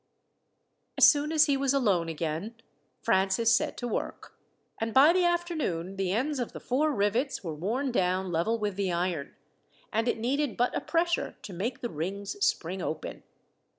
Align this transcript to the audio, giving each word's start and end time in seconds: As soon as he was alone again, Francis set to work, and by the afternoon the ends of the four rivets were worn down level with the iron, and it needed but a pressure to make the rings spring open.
As 0.97 1.07
soon 1.07 1.31
as 1.31 1.45
he 1.45 1.55
was 1.55 1.75
alone 1.75 2.09
again, 2.09 2.55
Francis 3.03 3.53
set 3.55 3.77
to 3.77 3.87
work, 3.87 4.35
and 4.79 4.95
by 4.95 5.13
the 5.13 5.23
afternoon 5.25 5.95
the 5.95 6.11
ends 6.11 6.39
of 6.39 6.53
the 6.53 6.59
four 6.59 6.91
rivets 6.91 7.43
were 7.43 7.53
worn 7.53 7.91
down 7.91 8.31
level 8.31 8.57
with 8.57 8.77
the 8.77 8.91
iron, 8.91 9.35
and 9.93 10.07
it 10.07 10.17
needed 10.17 10.57
but 10.57 10.75
a 10.75 10.81
pressure 10.81 11.35
to 11.43 11.53
make 11.53 11.81
the 11.81 11.89
rings 11.91 12.31
spring 12.43 12.81
open. 12.81 13.21